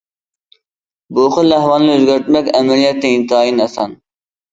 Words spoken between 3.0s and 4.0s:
ئىنتايىن ئاسان.